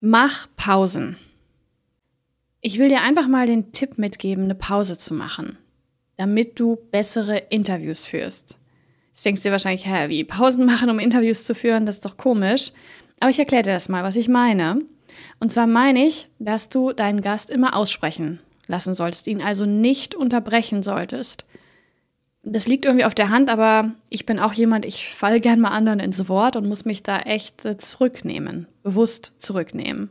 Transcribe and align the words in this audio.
Mach 0.00 0.46
Pausen. 0.54 1.16
Ich 2.60 2.78
will 2.78 2.88
dir 2.88 3.00
einfach 3.00 3.26
mal 3.26 3.48
den 3.48 3.72
Tipp 3.72 3.98
mitgeben, 3.98 4.44
eine 4.44 4.54
Pause 4.54 4.96
zu 4.96 5.12
machen, 5.12 5.58
damit 6.16 6.60
du 6.60 6.76
bessere 6.92 7.36
Interviews 7.50 8.06
führst. 8.06 8.60
Jetzt 9.08 9.24
denkst 9.24 9.42
du 9.42 9.48
dir 9.48 9.52
wahrscheinlich, 9.52 9.86
hä, 9.86 10.08
wie 10.08 10.22
Pausen 10.22 10.64
machen, 10.66 10.88
um 10.88 11.00
Interviews 11.00 11.42
zu 11.42 11.52
führen, 11.52 11.84
das 11.84 11.96
ist 11.96 12.04
doch 12.04 12.16
komisch. 12.16 12.70
Aber 13.18 13.30
ich 13.30 13.40
erkläre 13.40 13.64
dir 13.64 13.72
das 13.72 13.88
mal, 13.88 14.04
was 14.04 14.14
ich 14.14 14.28
meine. 14.28 14.78
Und 15.40 15.52
zwar 15.52 15.66
meine 15.66 16.06
ich, 16.06 16.28
dass 16.38 16.68
du 16.68 16.92
deinen 16.92 17.20
Gast 17.20 17.50
immer 17.50 17.74
aussprechen 17.74 18.38
lassen 18.68 18.94
solltest, 18.94 19.26
ihn 19.26 19.42
also 19.42 19.66
nicht 19.66 20.14
unterbrechen 20.14 20.84
solltest 20.84 21.44
das 22.50 22.66
liegt 22.66 22.84
irgendwie 22.84 23.04
auf 23.04 23.14
der 23.14 23.30
Hand, 23.30 23.50
aber 23.50 23.92
ich 24.10 24.26
bin 24.26 24.38
auch 24.38 24.52
jemand, 24.52 24.84
ich 24.84 25.08
falle 25.08 25.40
gern 25.40 25.60
mal 25.60 25.70
anderen 25.70 26.00
ins 26.00 26.28
Wort 26.28 26.56
und 26.56 26.66
muss 26.66 26.84
mich 26.84 27.02
da 27.02 27.18
echt 27.18 27.64
äh, 27.64 27.76
zurücknehmen, 27.76 28.66
bewusst 28.82 29.34
zurücknehmen. 29.38 30.10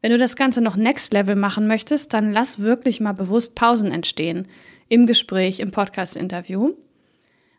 Wenn 0.00 0.12
du 0.12 0.18
das 0.18 0.36
Ganze 0.36 0.60
noch 0.60 0.76
Next 0.76 1.12
Level 1.14 1.34
machen 1.34 1.66
möchtest, 1.66 2.12
dann 2.12 2.32
lass 2.32 2.58
wirklich 2.58 3.00
mal 3.00 3.14
bewusst 3.14 3.54
Pausen 3.54 3.90
entstehen 3.90 4.46
im 4.88 5.06
Gespräch, 5.06 5.60
im 5.60 5.70
Podcast-Interview. 5.70 6.74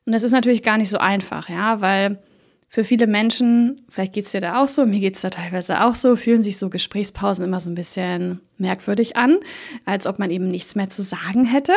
Und 0.05 0.13
das 0.13 0.23
ist 0.23 0.31
natürlich 0.31 0.61
gar 0.61 0.77
nicht 0.77 0.89
so 0.89 0.99
einfach, 0.99 1.49
ja, 1.49 1.81
weil 1.81 2.19
für 2.67 2.83
viele 2.83 3.07
Menschen, 3.07 3.85
vielleicht 3.89 4.13
geht 4.13 4.25
es 4.25 4.31
dir 4.31 4.41
da 4.41 4.61
auch 4.61 4.67
so, 4.67 4.85
mir 4.85 4.99
geht 4.99 5.15
es 5.15 5.21
da 5.21 5.29
teilweise 5.29 5.83
auch 5.83 5.95
so, 5.95 6.15
fühlen 6.15 6.41
sich 6.41 6.57
so 6.57 6.69
Gesprächspausen 6.69 7.45
immer 7.45 7.59
so 7.59 7.71
ein 7.71 7.75
bisschen 7.75 8.41
merkwürdig 8.57 9.17
an, 9.17 9.39
als 9.85 10.05
ob 10.05 10.19
man 10.19 10.29
eben 10.29 10.51
nichts 10.51 10.75
mehr 10.75 10.89
zu 10.89 11.01
sagen 11.01 11.45
hätte. 11.45 11.73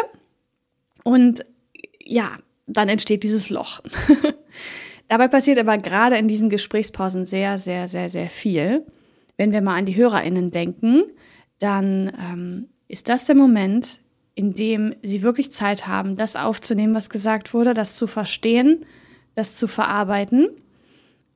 Und 1.05 1.46
ja, 2.08 2.36
dann 2.66 2.88
entsteht 2.88 3.22
dieses 3.22 3.50
Loch. 3.50 3.80
Dabei 5.08 5.28
passiert 5.28 5.58
aber 5.58 5.78
gerade 5.78 6.16
in 6.16 6.28
diesen 6.28 6.48
Gesprächspausen 6.50 7.26
sehr, 7.26 7.58
sehr, 7.58 7.88
sehr, 7.88 8.08
sehr 8.08 8.28
viel. 8.28 8.84
Wenn 9.36 9.52
wir 9.52 9.62
mal 9.62 9.76
an 9.76 9.86
die 9.86 9.96
HörerInnen 9.96 10.50
denken, 10.50 11.04
dann 11.58 12.12
ähm, 12.18 12.68
ist 12.88 13.08
das 13.08 13.26
der 13.26 13.36
Moment, 13.36 14.00
in 14.34 14.55
dem 14.55 14.94
sie 15.02 15.22
wirklich 15.22 15.52
Zeit 15.52 15.86
haben, 15.86 16.16
das 16.16 16.36
aufzunehmen, 16.36 16.94
was 16.94 17.10
gesagt 17.10 17.55
wurde, 17.55 17.74
das 17.74 17.96
zu 17.96 18.06
verstehen, 18.06 18.84
das 19.34 19.55
zu 19.55 19.66
verarbeiten. 19.66 20.48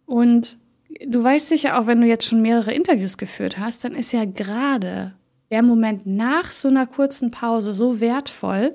Und 0.06 0.58
du 1.06 1.22
weißt 1.22 1.48
sicher 1.48 1.78
auch, 1.78 1.86
wenn 1.86 2.00
du 2.00 2.06
jetzt 2.06 2.27
schon 2.27 2.42
mehrere 2.42 2.72
Interviews 2.72 3.19
geführt 3.19 3.58
hast, 3.58 3.84
dann 3.84 3.94
ist 3.94 4.12
ja 4.12 4.25
gerade 4.25 5.14
der 5.50 5.62
Moment 5.62 6.06
nach 6.06 6.50
so 6.50 6.69
einer 6.69 6.86
kurzen 6.86 7.30
Pause 7.30 7.75
so 7.75 8.00
wertvoll, 8.00 8.75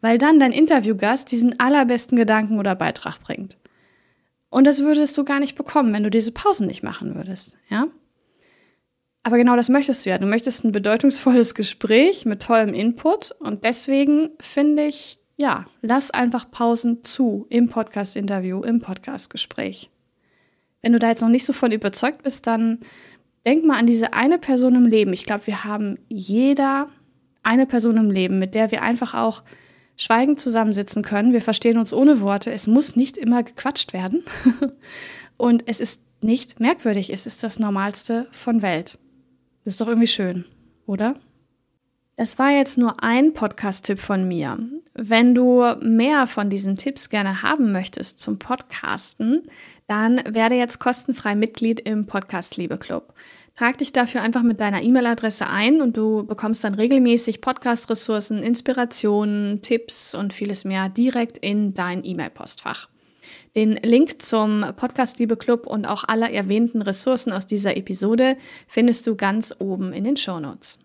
weil 0.00 0.18
dann 0.18 0.38
dein 0.38 0.52
Interviewgast 0.52 1.30
diesen 1.32 1.58
allerbesten 1.58 2.16
Gedanken 2.16 2.58
oder 2.58 2.74
Beitrag 2.74 3.22
bringt. 3.22 3.58
Und 4.50 4.66
das 4.66 4.82
würdest 4.82 5.16
du 5.18 5.24
gar 5.24 5.40
nicht 5.40 5.56
bekommen, 5.56 5.92
wenn 5.92 6.04
du 6.04 6.10
diese 6.10 6.32
Pausen 6.32 6.66
nicht 6.66 6.82
machen 6.82 7.14
würdest, 7.14 7.58
ja? 7.68 7.86
Aber 9.24 9.36
genau 9.36 9.56
das 9.56 9.68
möchtest 9.68 10.06
du 10.06 10.10
ja. 10.10 10.16
Du 10.16 10.26
möchtest 10.26 10.64
ein 10.64 10.72
bedeutungsvolles 10.72 11.54
Gespräch 11.56 12.24
mit 12.24 12.42
tollem 12.42 12.72
Input 12.72 13.32
und 13.40 13.64
deswegen 13.64 14.30
finde 14.40 14.84
ich, 14.84 15.18
ja, 15.36 15.66
lass 15.82 16.10
einfach 16.10 16.50
Pausen 16.50 17.04
zu 17.04 17.46
im 17.50 17.68
Podcast-Interview, 17.68 18.62
im 18.62 18.80
Podcast-Gespräch. 18.80 19.90
Wenn 20.80 20.92
du 20.92 20.98
da 20.98 21.08
jetzt 21.08 21.20
noch 21.20 21.28
nicht 21.28 21.44
so 21.44 21.52
von 21.52 21.72
überzeugt 21.72 22.22
bist, 22.22 22.46
dann 22.46 22.80
denk 23.44 23.64
mal 23.64 23.78
an 23.78 23.86
diese 23.86 24.14
eine 24.14 24.38
Person 24.38 24.74
im 24.76 24.86
Leben. 24.86 25.12
Ich 25.12 25.26
glaube, 25.26 25.46
wir 25.46 25.64
haben 25.64 25.98
jeder 26.08 26.88
eine 27.42 27.66
Person 27.66 27.96
im 27.96 28.10
Leben, 28.10 28.38
mit 28.38 28.54
der 28.54 28.70
wir 28.70 28.82
einfach 28.82 29.14
auch 29.14 29.42
schweigend 29.98 30.40
zusammensitzen 30.40 31.02
können. 31.02 31.34
Wir 31.34 31.42
verstehen 31.42 31.76
uns 31.76 31.92
ohne 31.92 32.20
Worte. 32.20 32.50
Es 32.50 32.66
muss 32.66 32.96
nicht 32.96 33.18
immer 33.18 33.42
gequatscht 33.42 33.92
werden. 33.92 34.24
Und 35.36 35.64
es 35.66 35.80
ist 35.80 36.00
nicht 36.22 36.60
merkwürdig. 36.60 37.12
Es 37.12 37.26
ist 37.26 37.42
das 37.42 37.58
Normalste 37.58 38.26
von 38.30 38.62
Welt. 38.62 38.98
Das 39.64 39.74
ist 39.74 39.80
doch 39.80 39.88
irgendwie 39.88 40.06
schön, 40.06 40.44
oder? 40.86 41.14
Das 42.16 42.38
war 42.38 42.50
jetzt 42.50 42.78
nur 42.78 43.02
ein 43.02 43.34
Podcast-Tipp 43.34 44.00
von 44.00 44.26
mir. 44.26 44.58
Wenn 44.94 45.34
du 45.34 45.64
mehr 45.80 46.26
von 46.26 46.50
diesen 46.50 46.76
Tipps 46.76 47.10
gerne 47.10 47.42
haben 47.42 47.70
möchtest 47.70 48.18
zum 48.18 48.38
Podcasten, 48.38 49.42
dann 49.86 50.20
werde 50.28 50.56
jetzt 50.56 50.80
kostenfrei 50.80 51.36
Mitglied 51.36 51.78
im 51.80 52.06
Podcast 52.06 52.56
Liebe 52.56 52.78
Club. 52.78 53.14
Trag 53.58 53.76
dich 53.76 53.90
dafür 53.90 54.22
einfach 54.22 54.44
mit 54.44 54.60
deiner 54.60 54.84
E-Mail-Adresse 54.84 55.48
ein 55.48 55.82
und 55.82 55.96
du 55.96 56.22
bekommst 56.24 56.62
dann 56.62 56.76
regelmäßig 56.76 57.40
Podcast-Ressourcen, 57.40 58.40
Inspirationen, 58.40 59.62
Tipps 59.62 60.14
und 60.14 60.32
vieles 60.32 60.64
mehr 60.64 60.88
direkt 60.88 61.38
in 61.38 61.74
dein 61.74 62.04
E-Mail-Postfach. 62.04 62.88
Den 63.56 63.72
Link 63.82 64.22
zum 64.22 64.64
Podcast 64.76 65.18
Liebe 65.18 65.36
Club 65.36 65.66
und 65.66 65.86
auch 65.86 66.04
aller 66.06 66.30
erwähnten 66.30 66.82
Ressourcen 66.82 67.32
aus 67.32 67.46
dieser 67.46 67.76
Episode 67.76 68.36
findest 68.68 69.08
du 69.08 69.16
ganz 69.16 69.52
oben 69.58 69.92
in 69.92 70.04
den 70.04 70.16
Show 70.16 70.38
Notes. 70.38 70.78